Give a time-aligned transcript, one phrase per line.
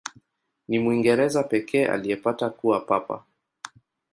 [0.67, 3.23] Ni Mwingereza pekee aliyepata kuwa Papa.